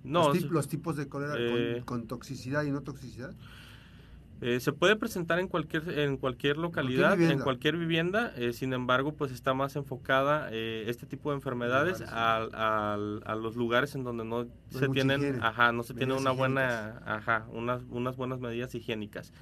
No, 0.08 0.34
los, 0.34 0.68
tipos 0.68 0.96
de 0.96 1.08
cólera 1.08 1.36
eh, 1.38 1.82
con, 1.86 2.08
toxicidad 2.08 2.64
y 2.64 2.72
no 2.72 2.82
toxicidad. 2.82 3.34
Eh, 4.40 4.60
se 4.60 4.72
puede 4.72 4.96
presentar 4.96 5.40
en 5.40 5.48
cualquier 5.48 5.98
en 5.98 6.18
cualquier 6.18 6.58
localidad, 6.58 7.20
en 7.20 7.40
cualquier 7.40 7.76
vivienda, 7.76 8.32
eh, 8.36 8.54
sin 8.54 8.72
embargo, 8.74 9.14
pues 9.14 9.32
está 9.32 9.56
más 9.56 9.76
enfocada 9.76 10.52
este 10.52 11.08
tipo 11.08 11.32
de 11.32 11.38
enfermedades 11.38 12.02
a, 12.02 12.44
a, 12.44 13.36
los 13.36 13.56
lugares 13.56 13.96
en 13.96 14.04
donde 14.04 14.26
no 14.26 14.48
se 14.70 14.90
tienen, 14.90 15.40
ajá, 15.42 15.72
no 15.72 15.82
se 15.84 15.96
tiene 15.96 16.14
una 16.14 16.32
buena, 16.32 17.02
ajá, 17.06 17.48
unas, 17.52 17.82
unas 17.90 18.16
buenas 18.16 18.40
medidas 18.40 18.76
higiénicas. 18.76 19.34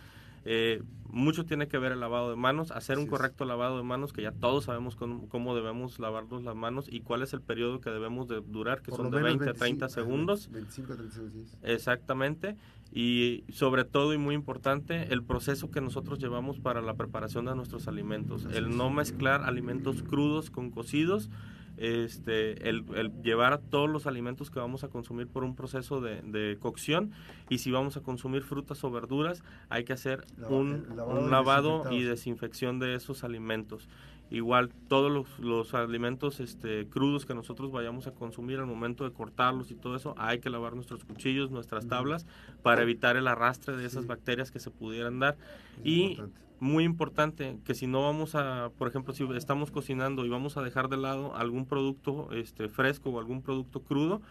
Eh, 0.45 0.81
mucho 1.09 1.45
tiene 1.45 1.67
que 1.67 1.77
ver 1.77 1.91
el 1.91 1.99
lavado 1.99 2.29
de 2.29 2.35
manos, 2.35 2.71
hacer 2.71 2.99
un 2.99 3.07
correcto 3.07 3.45
lavado 3.45 3.77
de 3.77 3.83
manos, 3.83 4.11
que 4.11 4.21
ya 4.21 4.31
todos 4.31 4.65
sabemos 4.65 4.95
cómo, 4.95 5.55
debemos 5.55 5.97
lavarnos 5.97 6.43
las 6.43 6.55
manos 6.55 6.87
y 6.89 7.01
cuál 7.01 7.23
es 7.23 7.33
el 7.33 7.41
periodo 7.41 7.79
que 7.79 7.89
debemos 7.89 8.27
de 8.27 8.41
durar, 8.41 8.81
que 8.81 8.91
son 8.91 9.11
de 9.11 9.21
20 9.21 9.49
a 9.49 9.53
30 9.53 9.89
segundos. 9.89 10.51
25 10.51 10.93
a 10.93 10.95
30 10.97 11.13
segundos. 11.15 11.57
Exactamente. 11.63 12.57
Y 12.91 13.43
sobre 13.49 13.85
todo 13.85 14.13
y 14.13 14.17
muy 14.17 14.35
importante, 14.35 15.13
el 15.13 15.23
proceso 15.23 15.71
que 15.71 15.81
nosotros 15.81 16.19
llevamos 16.19 16.59
para 16.59 16.81
la 16.81 16.93
preparación 16.93 17.45
de 17.45 17.55
nuestros 17.55 17.87
alimentos. 17.87 18.45
El 18.53 18.75
no 18.77 18.89
mezclar 18.89 19.43
alimentos 19.43 20.03
crudos 20.03 20.49
con 20.49 20.69
cocidos 20.69 21.29
este, 21.77 22.69
el, 22.69 22.85
llevar 23.23 23.59
todos 23.59 23.89
los 23.89 24.07
alimentos 24.07 24.49
que 24.49 24.59
vamos 24.59 24.83
a 24.83 24.87
consumir 24.87 25.27
por 25.27 25.43
un 25.43 25.55
proceso 25.55 26.01
de, 26.01 26.57
cocción. 26.59 27.11
Y 27.49 27.59
si 27.59 27.71
vamos 27.71 27.97
a 27.97 28.01
consumir 28.01 28.43
frutas 28.43 28.83
o 28.83 28.91
verduras 28.91 29.43
hay 29.69 29.83
que 29.83 29.93
hacer 29.93 30.25
un, 30.49 30.85
lavado, 31.29 31.91
y 31.91 32.03
desinfección 32.03 32.79
de 32.79 32.95
esos 32.95 33.23
alimentos. 33.23 33.87
Igual 34.31 34.71
todos 34.87 35.27
los, 35.39 35.73
alimentos 35.75 36.39
este, 36.39 36.87
crudos 36.87 37.25
que 37.25 37.35
nosotros 37.35 37.71
vayamos 37.71 38.07
a 38.07 38.11
consumir 38.11 38.57
al 38.57 38.65
momento 38.65 39.03
de 39.03 39.11
cortarlos 39.11 39.69
y 39.69 39.75
todo 39.75 39.95
eso, 39.95 40.15
hay 40.17 40.39
que 40.39 40.49
lavar 40.49 40.73
nuestros 40.73 41.05
cuchillos, 41.05 41.51
nuestras 41.51 41.87
tablas, 41.87 42.25
para 42.63 42.81
evitar 42.81 43.17
el 43.17 43.27
arrastre 43.27 43.77
de 43.77 43.85
esas 43.85 44.07
bacterias 44.07 44.49
que 44.49 44.59
se 44.59 44.71
pudieran 44.71 45.19
dar. 45.19 45.37
y 45.83 46.17
muy 46.59 46.83
importante 46.83 47.57
que 47.65 47.73
si 47.73 47.87
no 47.87 48.03
vamos 48.03 48.35
a, 48.35 48.69
por 48.77 48.87
ejemplo, 48.87 49.13
si 49.13 49.23
estamos 49.35 49.71
cocinando 49.71 50.25
y 50.25 50.29
vamos 50.29 50.57
a 50.57 50.63
dejar 50.63 50.89
de 50.89 50.97
lado 50.97 51.35
algún 51.35 51.65
producto 51.65 52.29
este, 52.31 52.69
fresco 52.69 53.09
o 53.09 53.19
algún 53.19 53.41
producto 53.41 53.81
crudo, 53.81 54.21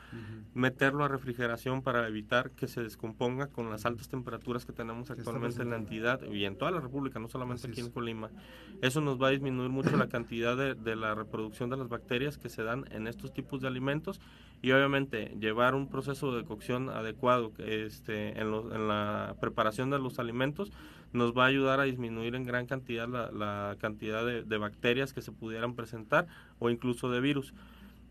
meterlo 0.55 1.05
a 1.05 1.09
refrigeración 1.09 1.83
para 1.83 2.07
evitar 2.09 2.51
que 2.53 2.69
se 2.69 2.83
descomponga 2.83 3.49
con 3.49 3.71
las 3.71 3.85
altas 3.85 4.09
temperaturas 4.09 4.65
que 4.65 4.73
tenemos 4.73 5.11
actualmente 5.11 5.63
en 5.63 5.71
la 5.71 5.77
entidad 5.77 6.23
y 6.31 6.45
en 6.45 6.57
toda 6.57 6.71
la 6.71 6.81
República, 6.81 7.19
no 7.19 7.29
solamente 7.29 7.69
aquí 7.69 7.81
en 7.81 7.91
Colima. 7.91 8.31
Eso 8.83 9.01
nos 9.01 9.21
va 9.21 9.29
a 9.29 9.31
disminuir 9.31 9.71
mucho 9.71 9.97
la 9.97 10.09
cantidad 10.09 10.57
de, 10.57 10.75
de 10.75 10.97
la 10.97 11.15
reproducción 11.15 11.71
de 11.71 11.77
las 11.77 11.89
bacterias 11.89 12.39
que 12.39 12.49
se 12.49 12.63
dan 12.63 12.85
en 12.91 13.07
estos 13.07 13.33
tipos 13.33 13.61
de 13.61 13.69
alimentos 13.69 14.21
y 14.63 14.73
obviamente 14.73 15.37
llevar 15.39 15.75
un 15.75 15.89
proceso 15.89 16.35
de 16.35 16.43
cocción 16.45 16.89
adecuado 16.89 17.53
este, 17.59 18.41
en, 18.41 18.49
en 18.49 18.89
la 18.89 19.37
preparación 19.39 19.91
de 19.91 19.99
los 19.99 20.19
alimentos 20.19 20.73
nos 21.15 21.33
va 21.33 21.45
a 21.45 21.47
ayudar 21.47 21.81
a 21.81 21.85
disminuir 21.85 22.35
en 22.35 22.45
gran 22.45 22.67
cantidad 22.67 23.09
la, 23.09 23.77
cantidad 23.79 24.27
de, 24.27 24.59
bacterias 24.59 25.13
que 25.13 25.23
se 25.23 25.33
pudieran 25.33 25.75
presentar 25.75 26.27
o 26.59 26.71
incluso 26.71 27.09
de 27.09 27.21
virus. 27.21 27.55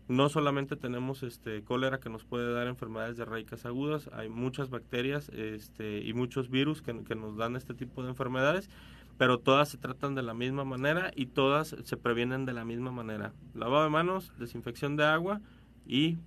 No 0.08 0.28
solamente 0.28 0.76
tenemos 0.76 1.22
este 1.22 1.62
cólera 1.62 2.00
que 2.00 2.10
nos 2.10 2.24
puede 2.24 2.52
dar 2.52 2.66
enfermedades 2.66 3.16
diarreicas 3.16 3.66
agudas, 3.66 4.08
hay 4.12 4.28
muchas 4.28 4.70
bacterias 4.70 5.28
este, 5.30 6.00
y 6.00 6.12
muchos 6.14 6.50
virus 6.50 6.82
que, 6.82 6.92
nos 7.14 7.36
dan 7.36 7.56
este 7.56 7.74
tipo 7.74 8.02
de 8.02 8.08
enfermedades, 8.08 8.70
pero 9.18 9.38
todas 9.38 9.68
se 9.68 9.78
tratan 9.78 10.14
de 10.14 10.22
la 10.22 10.34
misma 10.34 10.64
manera 10.64 11.10
y 11.14 11.26
todas 11.26 11.76
se 11.84 11.96
previenen 11.96 12.46
de 12.46 12.54
la 12.54 12.64
misma 12.64 12.90
manera. 12.90 13.32
Lavado 13.54 13.84
de 13.84 13.90
manos, 13.90 14.32
desinfección 14.38 14.96
de 14.96 15.04
agua 15.04 15.40
y 15.86 16.18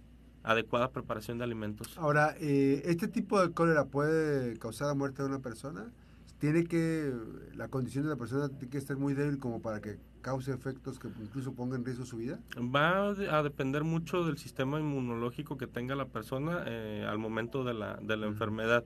adecuada 0.43 0.91
preparación 0.91 1.39
de 1.39 1.43
alimentos. 1.43 1.97
Ahora, 1.97 2.35
eh, 2.39 2.83
¿este 2.85 3.07
tipo 3.07 3.41
de 3.41 3.51
cólera 3.51 3.85
puede 3.85 4.57
causar 4.57 4.87
la 4.87 4.93
muerte 4.93 5.23
de 5.23 5.27
una 5.27 5.39
persona? 5.39 5.91
Tiene 6.39 6.65
que, 6.65 7.13
la 7.55 7.67
condición 7.67 8.03
de 8.03 8.11
la 8.11 8.15
persona 8.15 8.49
tiene 8.49 8.69
que 8.69 8.77
estar 8.77 8.97
muy 8.97 9.13
débil 9.13 9.39
como 9.39 9.61
para 9.61 9.81
que 9.81 9.97
cause 10.21 10.51
efectos 10.51 10.99
que 10.99 11.07
incluso 11.21 11.53
pongan 11.53 11.79
en 11.79 11.85
riesgo 11.85 12.05
su 12.05 12.17
vida? 12.17 12.39
Va 12.57 13.07
a 13.09 13.43
depender 13.43 13.83
mucho 13.83 14.25
del 14.25 14.37
sistema 14.37 14.79
inmunológico 14.79 15.57
que 15.57 15.67
tenga 15.67 15.95
la 15.95 16.05
persona 16.05 16.63
eh, 16.67 17.05
al 17.07 17.17
momento 17.17 17.63
de 17.63 17.73
la, 17.73 17.97
de 18.01 18.17
la 18.17 18.27
enfermedad. 18.27 18.83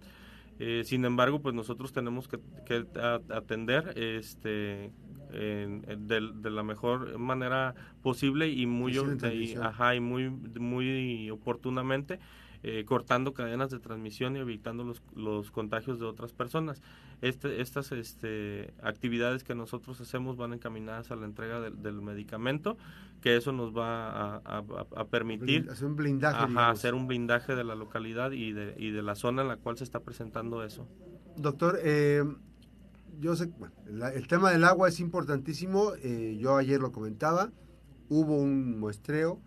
Eh, 0.59 0.83
sin 0.85 1.05
embargo, 1.05 1.41
pues 1.41 1.55
nosotros 1.55 1.91
tenemos 1.91 2.27
que, 2.27 2.39
que 2.65 2.85
atender 3.29 3.97
este 3.97 4.91
de, 5.31 6.51
la 6.51 6.61
mejor 6.63 7.17
manera 7.17 7.73
posible 8.01 8.49
y 8.49 8.65
muy 8.65 8.91
y, 8.93 9.55
ajá, 9.55 9.95
y 9.95 10.01
muy 10.01 10.29
muy 10.29 11.29
oportunamente 11.29 12.19
eh, 12.63 12.85
cortando 12.85 13.33
cadenas 13.33 13.71
de 13.71 13.79
transmisión 13.79 14.35
y 14.35 14.39
evitando 14.39 14.83
los, 14.83 15.01
los 15.15 15.49
contagios 15.49 15.99
de 15.99 16.05
otras 16.05 16.31
personas. 16.31 16.81
Este, 17.21 17.61
estas 17.61 17.91
este, 17.91 18.73
actividades 18.81 19.43
que 19.43 19.55
nosotros 19.55 19.99
hacemos 20.01 20.37
van 20.37 20.53
encaminadas 20.53 21.11
a 21.11 21.15
la 21.15 21.25
entrega 21.25 21.59
del 21.59 22.01
medicamento, 22.01 22.77
que 23.21 23.35
eso 23.35 23.51
nos 23.51 23.75
va 23.75 24.37
a, 24.37 25.05
permitir 25.05 25.69
hacer 25.69 25.87
un 25.87 25.95
blindaje, 25.95 26.45
hacer 26.57 26.93
un 26.95 27.07
blindaje 27.07 27.55
de 27.55 27.63
la 27.63 27.75
localidad 27.75 28.31
y 28.31 28.53
de, 28.53 28.75
y 28.77 28.91
de 28.91 29.03
la 29.03 29.15
zona 29.15 29.43
en 29.43 29.49
la 29.49 29.57
cual 29.57 29.77
se 29.77 29.83
está 29.83 29.99
presentando 29.99 30.63
eso. 30.63 30.87
Doctor, 31.37 31.79
eh, 31.83 32.23
yo 33.19 33.35
sé, 33.35 33.47
bueno, 33.57 33.73
el 34.13 34.27
tema 34.27 34.51
del 34.51 34.63
agua 34.63 34.89
es 34.89 34.99
importantísimo. 34.99 35.93
Eh, 36.01 36.37
yo 36.39 36.57
ayer 36.57 36.79
lo 36.79 36.91
comentaba, 36.91 37.51
hubo 38.09 38.35
un 38.35 38.79
muestreo 38.79 39.39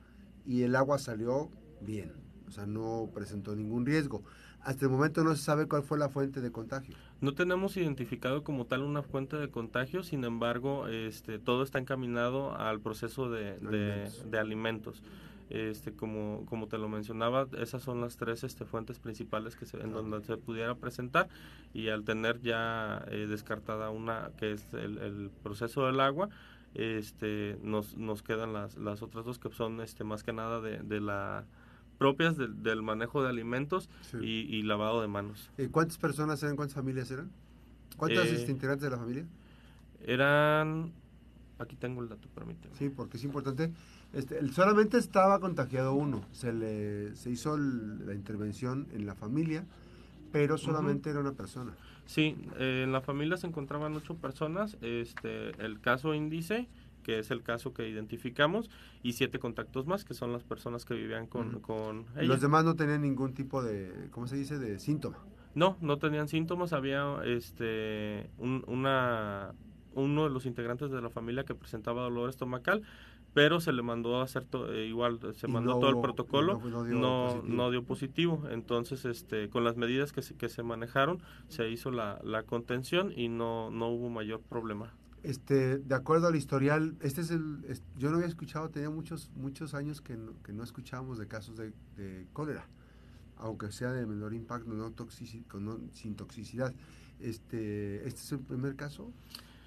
y 0.47 0.62
el 0.62 0.76
agua 0.76 0.99
salió 0.99 1.50
bien 1.80 2.24
sea, 2.54 2.66
no 2.66 3.11
presentó 3.12 3.54
ningún 3.54 3.84
riesgo. 3.84 4.23
Hasta 4.64 4.87
el 4.87 4.90
momento 4.90 5.23
no 5.23 5.37
se 5.37 5.42
sabe 5.42 5.68
cuál 5.68 5.82
fue 5.82 5.99
la 5.99 6.08
fuente 6.08 6.40
de 6.40 6.50
contagio. 6.50 6.96
No 7.20 7.34
tenemos 7.34 7.76
identificado 7.76 8.42
como 8.42 8.64
tal 8.64 8.82
una 8.82 9.02
fuente 9.02 9.37
de 9.37 9.50
contagio, 9.50 10.02
sin 10.02 10.25
embargo, 10.25 10.88
este, 10.88 11.38
todo 11.38 11.62
está 11.62 11.78
encaminado 11.78 12.56
al 12.56 12.80
proceso 12.80 13.28
de, 13.30 13.58
de, 13.58 14.38
alimentos. 14.38 15.02
Este, 15.50 15.92
como, 15.92 16.46
como 16.46 16.66
te 16.68 16.78
lo 16.78 16.88
mencionaba, 16.88 17.46
esas 17.58 17.82
son 17.82 18.00
las 18.00 18.16
tres 18.16 18.42
este, 18.42 18.64
fuentes 18.64 18.99
principales 18.99 19.54
que 19.54 19.66
en 19.76 19.92
donde 19.92 20.25
se 20.25 20.38
pudiera 20.38 20.75
presentar 20.75 21.28
y 21.75 21.88
al 21.88 22.04
tener 22.04 22.40
ya 22.40 23.04
eh, 23.11 23.26
descartada 23.28 23.90
una 23.90 24.30
que 24.38 24.52
es 24.52 24.73
el, 24.73 24.96
el 24.96 25.30
proceso 25.42 25.84
del 25.87 26.00
agua, 26.00 26.30
este, 26.75 27.58
nos, 27.62 27.96
nos 27.96 28.23
quedan 28.23 28.52
las, 28.52 28.76
las 28.76 29.02
otras 29.02 29.25
dos 29.25 29.38
que 29.38 29.50
son 29.50 29.80
este, 29.80 30.04
más 30.04 30.23
que 30.23 30.32
nada 30.32 30.61
de, 30.61 30.78
de 30.78 31.00
la 31.00 31.44
propias 31.98 32.36
del 32.36 32.82
manejo 32.82 33.22
de 33.22 33.28
alimentos 33.28 33.88
y, 34.20 34.62
lavado 34.62 35.00
de 35.00 35.08
manos. 35.08 35.50
¿Y 35.58 35.66
¿Cuántas 35.66 35.98
personas 35.98 36.42
eran? 36.42 36.56
¿Cuántas 36.56 36.74
familias 36.74 37.10
eran? 37.10 37.30
¿Cuántas 37.96 38.26
eh, 38.26 38.46
integrantes 38.48 38.82
de 38.82 38.90
la 38.90 38.98
familia? 38.98 39.26
Eran, 40.04 40.92
aquí 41.58 41.76
tengo 41.76 42.02
el 42.02 42.08
dato, 42.08 42.28
permíteme. 42.34 42.74
Sí, 42.76 42.88
porque 42.90 43.16
es 43.16 43.24
importante. 43.24 43.72
Este, 44.12 44.46
solamente 44.48 44.98
estaba 44.98 45.40
contagiado 45.40 45.94
uno. 45.94 46.24
Se 46.32 46.52
le 46.52 47.16
se 47.16 47.30
hizo 47.30 47.56
la 47.56 48.14
intervención 48.14 48.86
en 48.92 49.06
la 49.06 49.14
familia, 49.14 49.64
pero 50.32 50.58
solamente 50.58 51.10
era 51.10 51.20
una 51.20 51.32
persona. 51.32 51.74
Sí, 52.06 52.36
eh, 52.58 52.82
en 52.84 52.92
la 52.92 53.00
familia 53.00 53.36
se 53.36 53.46
encontraban 53.46 53.94
ocho 53.94 54.14
personas. 54.16 54.76
Este, 54.82 55.50
el 55.64 55.80
caso 55.80 56.14
índice 56.14 56.68
que 57.04 57.20
es 57.20 57.30
el 57.30 57.44
caso 57.44 57.73
que 57.73 57.88
identificamos, 57.88 58.68
y 59.04 59.12
siete 59.12 59.38
contactos 59.38 59.87
más, 59.87 60.04
que 60.04 60.14
son 60.14 60.32
las 60.32 60.42
personas 60.42 60.84
que 60.84 60.94
vivían 60.94 61.28
con, 61.28 61.61
con 61.61 62.06
ella. 62.16 62.25
Los 62.25 62.40
demás 62.40 62.64
no 62.64 62.75
tenían 62.75 63.02
ningún 63.02 63.34
tipo 63.34 63.62
de, 63.62 64.08
¿cómo 64.11 64.26
se 64.26 64.34
dice?, 64.34 64.58
de 64.58 64.80
síntoma. 64.80 65.18
No, 65.54 65.76
no 65.80 65.99
tenían 65.99 66.26
síntomas, 66.26 66.73
había 66.73 67.20
este 67.25 68.28
una 68.38 69.54
uno 69.94 70.25
de 70.25 70.30
los 70.30 70.46
integrantes 70.46 70.90
de 70.90 71.00
la 71.00 71.11
familia 71.11 71.44
que 71.44 71.54
presentaba 71.54 72.02
dolor 72.02 72.28
estomacal, 72.28 72.82
pero 73.32 73.61
se 73.61 73.73
le 73.73 73.82
mandó 73.82 74.20
a 74.20 74.25
hacer 74.25 74.46
eh, 74.70 74.87
igual, 74.88 75.18
se 75.34 75.49
mandó 75.49 75.78
todo 75.78 75.90
el 75.90 76.00
protocolo, 76.00 76.61
no, 76.87 77.42
no, 77.42 77.70
dio 77.70 77.82
positivo. 77.82 78.42
Entonces, 78.50 79.04
este, 79.04 79.49
con 79.49 79.64
las 79.64 79.76
medidas 79.76 80.12
que 80.12 80.23
se, 80.23 80.37
que 80.37 80.49
se 80.49 80.62
manejaron, 80.62 81.20
se 81.49 81.68
hizo 81.68 81.90
la, 81.90 82.20
la 82.23 82.44
contención 82.44 83.12
y 83.14 83.28
no, 83.28 83.70
no 83.70 83.88
hubo 83.88 84.08
mayor 84.08 84.40
problema. 84.40 84.92
Este, 85.25 85.78
de 85.78 85.95
acuerdo 85.95 86.26
al 86.28 86.37
historial, 86.37 86.97
este 87.00 87.23
es 87.23 87.31
el, 87.31 87.64
yo 87.97 88.11
no 88.11 88.16
había 88.16 88.28
escuchado, 88.28 88.69
tenía 88.69 88.90
muchos, 88.90 89.31
muchos 89.35 89.73
años 89.73 90.02
que 90.02 90.19
no, 90.19 90.35
que 90.43 90.52
no 90.52 90.62
escuchábamos 90.62 91.19
de 91.19 91.26
casos 91.26 91.57
de, 91.57 91.73
cólera, 92.35 92.66
aunque 93.38 93.73
sea 93.73 93.90
de 93.93 94.04
menor 94.04 94.35
impacto, 94.35 94.69
no, 94.69 94.90
no 94.90 95.81
sin 95.95 96.14
toxicidad. 96.14 96.75
Este, 97.21 98.07
¿Este 98.07 98.21
es 98.21 98.33
el 98.33 98.40
primer 98.40 98.76
caso 98.76 99.11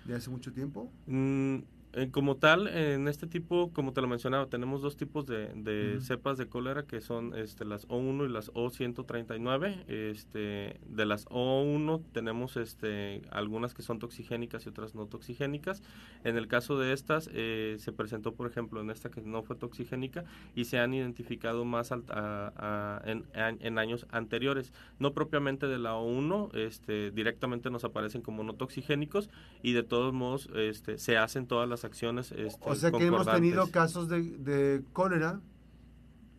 de 0.05 0.13
hace 0.13 0.29
mucho 0.29 0.53
tiempo? 0.53 0.91
Mm, 1.07 1.57
eh, 1.93 2.09
como 2.11 2.35
tal, 2.35 2.67
en 2.67 3.07
este 3.07 3.27
tipo, 3.27 3.71
como 3.73 3.93
te 3.93 4.01
lo 4.01 4.07
mencionaba, 4.07 4.47
tenemos 4.47 4.81
dos 4.81 4.97
tipos 4.97 5.25
de, 5.25 5.97
cepas 6.01 6.37
de 6.37 6.47
cólera 6.47 6.83
que 6.83 7.01
son 7.01 7.33
este, 7.35 7.65
las 7.65 7.87
O1 7.87 8.29
y 8.29 8.31
las 8.31 8.51
O139. 8.53 9.85
Este, 9.87 10.79
de 10.85 11.05
las 11.05 11.25
O1 11.27 12.03
tenemos 12.11 12.57
este, 12.57 13.21
algunas 13.31 13.73
que 13.73 13.81
son 13.81 13.99
toxigénicas 13.99 14.65
y 14.65 14.69
otras 14.69 14.95
no 14.95 15.07
toxigénicas. 15.07 15.81
En 16.23 16.37
el 16.37 16.47
caso 16.47 16.77
de 16.77 16.93
estas, 16.93 17.29
eh, 17.33 17.77
se 17.79 17.91
presentó, 17.93 18.33
por 18.33 18.47
ejemplo, 18.47 18.81
en 18.81 18.89
esta 18.89 19.09
que 19.09 19.21
no 19.21 19.41
fue 19.43 19.55
toxigénica 19.55 20.25
y 20.55 20.65
se 20.65 20.79
han 20.79 20.93
identificado 20.93 21.63
más 21.65 21.91
en, 21.91 23.25
en, 23.33 23.79
años 23.79 24.05
anteriores. 24.11 24.73
No 24.99 25.13
propiamente 25.13 25.67
de 25.67 25.79
la 25.79 25.95
O1, 25.95 26.53
este, 26.55 27.11
directamente 27.11 27.69
nos 27.69 27.85
aparecen 27.85 28.21
como 28.21 28.43
no 28.43 28.53
toxigénicos 28.53 29.29
y 29.63 29.71
de 29.71 29.83
todos 29.83 30.13
modos 30.13 30.49
este, 30.53 30.97
se 30.97 31.17
hacen 31.17 31.47
todas 31.47 31.67
las 31.67 31.76
acciones. 31.85 32.31
Este, 32.31 32.69
o 32.69 32.75
sea 32.75 32.91
que 32.91 33.05
hemos 33.05 33.25
tenido 33.25 33.69
casos 33.71 34.07
de, 34.09 34.83
cólera 34.93 35.41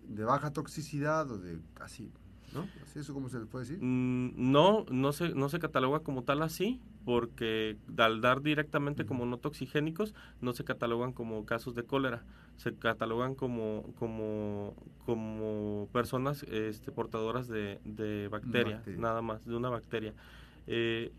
de 0.07 0.25
baja 0.25 0.52
toxicidad 0.52 1.30
o 1.30 1.38
de 1.38 1.59
casi 1.75 2.11
¿no? 2.54 2.66
¿Así 2.83 2.99
eso 3.00 3.12
cómo 3.12 3.28
se 3.28 3.38
le 3.38 3.45
puede 3.45 3.66
decir? 3.66 3.78
Mm, 3.83 4.50
no, 4.50 4.87
no 4.90 5.12
se, 5.12 5.30
no 5.35 5.50
se 5.50 5.59
cataloga 5.59 6.00
como 6.00 6.23
tal 6.23 6.40
así, 6.40 6.80
porque 7.04 7.76
al 7.99 8.21
dar 8.21 8.42
directamente 8.42 9.04
como 9.04 9.26
no 9.26 9.37
toxigénicos, 9.37 10.14
no 10.40 10.52
se 10.54 10.64
catalogan 10.64 11.12
como 11.12 11.45
casos 11.45 11.75
de 11.75 11.83
cólera, 11.83 12.25
se 12.57 12.75
catalogan 12.75 13.35
como, 13.35 13.95
como, 13.99 14.75
como 15.04 15.88
personas 15.92 16.42
este, 16.45 16.90
portadoras 16.90 17.49
de, 17.49 17.80
de 17.85 18.28
bacteria, 18.28 18.83
nada 18.97 19.21
más, 19.21 19.45
de 19.45 19.54
una 19.54 19.68
bacteria. 19.68 20.14
Eh, 20.66 21.12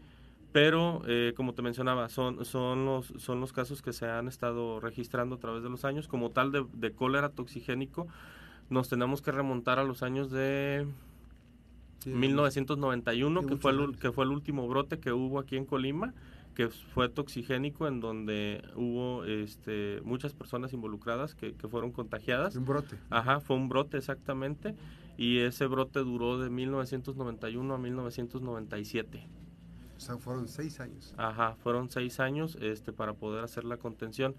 pero 0.52 1.02
eh, 1.08 1.34
como 1.36 1.54
te 1.54 1.62
mencionaba 1.62 2.10
son 2.10 2.44
son 2.44 2.86
los 2.86 3.14
son 3.18 3.40
los 3.40 3.54
casos 3.54 3.82
que 3.82 3.94
se 3.94 4.08
han 4.08 4.28
estado 4.28 4.80
registrando 4.80 5.36
a 5.36 5.40
través 5.40 5.64
de 5.64 5.70
los 5.70 5.86
años. 5.86 6.08
Como 6.08 6.32
tal 6.32 6.52
de, 6.52 6.66
de 6.74 6.92
cólera 6.92 7.30
toxigénico 7.30 8.08
nos 8.70 8.90
tenemos 8.90 9.22
que 9.22 9.32
remontar 9.32 9.80
a 9.80 9.84
los 9.84 10.04
años 10.04 10.32
de 10.32 10.88
1991 12.06 13.46
que 13.46 13.58
fue 13.58 13.72
el, 13.72 13.98
que 13.98 14.12
fue 14.12 14.26
el 14.26 14.32
último 14.32 14.68
brote 14.68 15.00
que 15.00 15.12
hubo 15.12 15.40
aquí 15.40 15.58
en 15.58 15.66
Colima 15.66 16.14
que 16.56 16.70
fue 16.70 17.10
toxigénico 17.10 17.88
en 17.88 18.00
donde 18.00 18.64
hubo 18.76 19.24
este 19.26 20.02
muchas 20.04 20.34
personas 20.34 20.74
involucradas 20.74 21.36
que, 21.36 21.54
que 21.54 21.68
fueron 21.68 21.92
contagiadas. 21.92 22.56
Un 22.56 22.66
brote. 22.66 22.98
Ajá 23.10 23.40
fue 23.40 23.56
un 23.56 23.70
brote 23.70 23.98
exactamente. 23.98 24.76
Y 25.16 25.40
ese 25.40 25.68
brote 25.68 26.00
duró 26.00 26.40
de 26.40 26.50
1991 26.50 27.74
a 27.74 27.78
1997 27.78 29.28
o 30.00 30.02
sea, 30.02 30.18
fueron 30.18 30.48
seis 30.48 30.80
años. 30.80 31.14
Ajá, 31.18 31.56
fueron 31.62 31.90
seis 31.90 32.22
años 32.22 32.58
este, 32.62 32.94
para 32.94 33.14
poder 33.16 33.44
hacer 33.44 33.66
la 33.66 33.76
contención. 33.76 34.34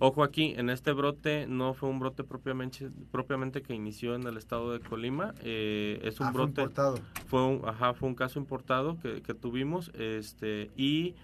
Ojo 0.00 0.22
aquí, 0.22 0.52
en 0.58 0.68
este 0.68 0.92
brote 0.92 1.46
no 1.48 1.72
fue 1.72 1.88
un 1.88 1.98
brote 1.98 2.24
propiamente 2.24 2.90
propiamente 3.10 3.62
que 3.62 3.74
inició 3.74 4.14
en 4.14 4.24
el 4.24 4.36
estado 4.36 4.70
de 4.70 4.80
Colima, 4.80 5.34
eh, 5.42 5.98
es 6.04 6.20
un 6.20 6.26
ah, 6.26 6.32
brote 6.32 6.52
fue 6.52 6.62
importado. 6.64 6.98
Fue 7.26 7.42
un, 7.42 7.62
ajá, 7.66 7.94
fue 7.94 8.08
un 8.10 8.14
caso 8.14 8.38
importado 8.38 9.00
que, 9.00 9.22
que 9.22 9.32
tuvimos, 9.32 9.90
este 9.94 10.70
y 10.76 11.14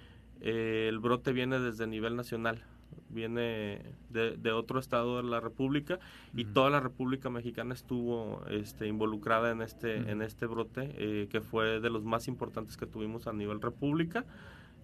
eh, 0.41 0.87
el 0.89 0.99
brote 0.99 1.33
viene 1.33 1.61
desde 1.61 1.87
nivel 1.87 2.17
nacional 2.17 2.65
viene 3.09 3.83
de, 4.11 4.53
otro 4.53 4.79
estado 4.79 5.17
de 5.17 5.23
la 5.23 5.41
República 5.41 5.99
y 6.35 6.45
toda 6.45 6.71
la 6.71 6.81
República 6.81 7.31
Mexicana 7.31 7.75
estuvo 7.75 8.43
este, 8.49 8.87
involucrada 8.87 9.51
en 9.51 9.63
este, 9.63 10.11
en 10.11 10.23
este 10.23 10.47
brote, 10.47 10.95
eh, 10.97 11.29
que 11.31 11.41
fue 11.41 11.81
de 11.81 11.91
los 11.91 12.05
más 12.05 12.29
importantes 12.29 12.77
que 12.77 12.87
tuvimos 12.87 13.27
a 13.27 13.33
nivel 13.33 13.61
República. 13.61 14.25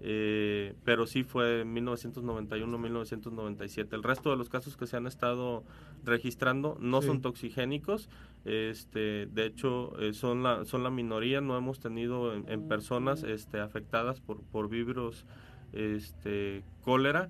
Eh, 0.02 0.76
pero 0.85 1.07
sí 1.07 1.25
fue 1.25 1.67
1991-1997. 1.67 3.93
El 3.93 4.02
resto 4.02 4.31
de 4.31 4.37
los 4.37 4.49
casos 4.49 4.79
que 4.79 4.87
se 4.87 4.97
han 4.97 5.07
estado 5.07 5.62
registrando 6.05 6.79
no 6.81 7.02
son 7.02 7.21
toxigénicos, 7.21 8.09
este, 8.47 9.26
de 9.26 9.45
hecho 9.45 9.93
eh, 10.00 10.14
son 10.14 10.43
la 10.43 10.64
son 10.64 10.85
la 10.85 10.90
minoría. 10.90 11.43
No 11.43 11.59
hemos 11.59 11.81
tenido 11.81 12.33
en, 12.35 12.67
personas 12.67 13.25
este, 13.25 13.61
afectadas 13.61 14.23
por 14.23 14.40
por 14.45 14.71
virus 14.71 15.26
este 15.73 16.64
cólera 16.83 17.29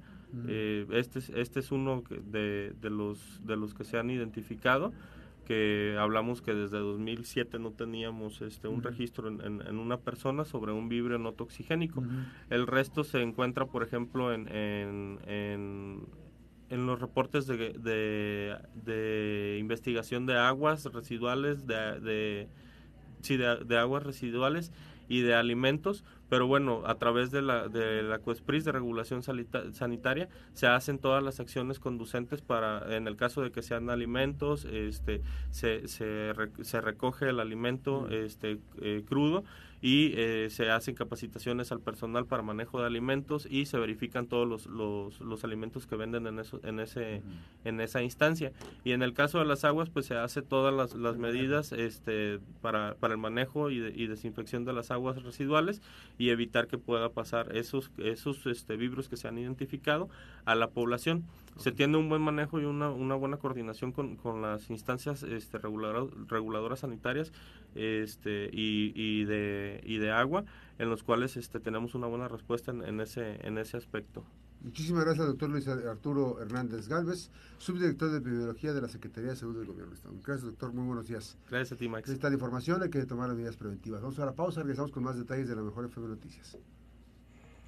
eh, 0.49 0.87
este, 0.93 1.19
es, 1.19 1.31
este 1.31 1.61
es 1.61 1.73
uno 1.73 2.03
de, 2.11 2.75
de, 2.81 2.91
los, 2.91 3.41
de 3.45 3.57
los 3.57 3.75
que 3.75 3.85
se 3.85 3.99
han 3.99 4.11
identificado, 4.11 4.93
que 5.45 5.97
hablamos 5.99 6.43
que 6.43 6.55
desde 6.55 6.79
2007 6.79 7.59
no 7.59 7.73
teníamos 7.73 8.41
este, 8.41 8.69
un 8.69 8.83
registro 8.83 9.29
en, 9.29 9.61
en, 9.61 9.79
una 9.79 9.99
persona 9.99 10.45
sobre 10.45 10.73
un 10.73 10.89
vibrio 10.89 11.19
no 11.19 11.33
toxigénico. 11.33 12.05
El 12.51 12.67
resto 12.67 13.03
se 13.03 13.21
encuentra, 13.21 13.67
por 13.67 13.83
ejemplo, 13.83 14.33
en, 14.33 14.49
en, 14.49 15.19
en 16.71 16.87
los 16.87 17.01
reportes 17.01 17.47
de, 17.47 17.57
de, 17.57 18.57
de, 18.85 19.59
investigación 19.59 20.25
de 20.25 20.39
aguas 20.39 20.85
residuales, 20.85 21.67
de, 21.67 22.01
de, 22.01 22.49
sí, 23.23 23.37
de, 23.37 23.77
aguas 23.77 24.05
residuales 24.05 24.73
y 25.09 25.23
de 25.23 25.35
alimentos, 25.35 26.05
pero 26.31 26.47
bueno, 26.47 26.83
a 26.87 26.95
través 26.95 27.31
de 27.31 27.43
la, 27.43 27.69
de 27.69 28.03
la 28.03 28.21
COESPRIS 28.21 28.65
de 28.65 28.73
regulación 28.73 29.23
sanitaria 29.23 30.29
se 30.55 30.69
hacen 30.69 30.99
todas 30.99 31.23
las 31.23 31.41
acciones 31.41 31.79
conducentes 31.81 32.41
para, 32.41 32.97
en 32.97 33.09
el 33.09 33.17
caso 33.17 33.43
de 33.43 33.51
que 33.51 33.63
sean 33.63 33.91
alimentos, 33.91 34.65
este, 34.65 35.21
se, 35.51 35.89
se, 35.89 36.33
se 36.63 36.81
recoge 36.81 37.29
el 37.29 37.41
alimento 37.41 38.09
este, 38.09 38.59
eh, 38.81 39.05
crudo 39.07 39.45
y 39.83 40.13
eh, 40.17 40.49
se 40.51 40.71
hacen 40.71 40.95
capacitaciones 40.95 41.73
al 41.73 41.81
personal 41.81 42.27
para 42.27 42.43
manejo 42.43 42.81
de 42.81 42.87
alimentos 42.87 43.47
y 43.51 43.67
se 43.67 43.79
verifican 43.79 44.27
todos 44.27 44.47
los, 44.47 44.67
los, 44.67 45.21
los 45.21 45.45
alimentos 45.45 45.87
que 45.87 45.97
venden 45.97 46.27
en, 46.27 46.39
eso, 46.39 46.61
en, 46.65 46.81
ese, 46.81 47.23
en 47.65 47.81
esa 47.81 48.03
instancia. 48.03 48.53
Y 48.85 48.93
en 48.93 49.03
el 49.03 49.15
caso 49.15 49.39
de 49.39 49.47
las 49.47 49.65
aguas, 49.65 49.89
pues 49.89 50.07
se 50.07 50.17
hace 50.17 50.43
todas 50.43 50.75
las, 50.75 50.95
las 50.95 51.17
medidas 51.17 51.73
este, 51.73 52.41
para, 52.61 52.95
para 52.97 53.15
el 53.15 53.19
manejo 53.19 53.71
y, 53.71 53.79
y, 53.79 54.07
desinfección 54.07 54.65
de 54.65 54.73
las 54.75 54.91
aguas 54.91 55.23
residuales 55.23 55.81
y 56.19 56.29
evitar 56.29 56.67
que 56.67 56.77
pueda 56.77 57.11
pasar 57.11 57.57
esos, 57.57 57.91
esos 57.99 58.47
este, 58.47 58.77
virus 58.77 59.09
que 59.09 59.17
se 59.17 59.29
han 59.29 59.39
identificado 59.39 60.11
a 60.45 60.55
la 60.55 60.71
población. 60.71 61.25
Se 61.57 61.73
tiene 61.73 61.97
un 61.97 62.09
buen 62.09 62.23
manejo 62.23 62.61
y 62.61 62.65
una, 62.65 62.91
una 62.91 63.15
buena 63.15 63.39
coordinación 63.39 63.93
con, 63.93 64.17
con 64.17 64.43
las 64.43 64.71
instancias 64.71 65.23
este, 65.23 65.59
reguladoras 65.59 66.81
sanitarias 66.81 67.33
este, 67.75 68.51
y, 68.53 68.93
y 68.95 69.25
de 69.25 69.81
y 69.85 69.99
de 69.99 70.11
agua, 70.11 70.45
en 70.79 70.89
los 70.89 71.03
cuales 71.03 71.37
este, 71.37 71.61
tenemos 71.61 71.95
una 71.95 72.07
buena 72.07 72.29
respuesta 72.29 72.73
en, 72.73 73.01
ese, 73.01 73.47
en 73.47 73.59
ese 73.59 73.77
aspecto. 73.77 74.25
Muchísimas 74.63 75.05
gracias, 75.05 75.27
doctor 75.27 75.49
Luis 75.49 75.67
Arturo 75.69 76.39
Hernández 76.41 76.87
Galvez, 76.87 77.31
subdirector 77.59 78.11
de 78.11 78.19
Epidemiología 78.19 78.75
de 78.75 78.83
la 78.83 78.89
Secretaría 78.89 79.31
de 79.31 79.37
Salud 79.37 79.57
del 79.57 79.67
Gobierno 79.67 79.95
Gracias, 80.23 80.43
doctor. 80.43 80.75
Muy 80.75 80.85
buenos 80.87 81.09
días. 81.09 81.39
Gracias 81.49 81.73
a 81.73 81.77
ti, 81.77 81.89
Max. 81.89 82.11
Esta 82.11 82.31
información 82.31 82.83
hay 82.83 82.91
que 82.91 83.05
tomar 83.07 83.35
medidas 83.35 83.57
preventivas. 83.57 84.03
Vamos 84.03 84.19
a 84.19 84.27
la 84.27 84.35
pausa, 84.35 84.61
regresamos 84.61 84.91
con 84.91 85.03
más 85.03 85.17
detalles 85.17 85.49
de 85.49 85.57
la 85.57 85.63
Mejor 85.63 85.87
FM 85.87 86.09
Noticias. 86.09 86.59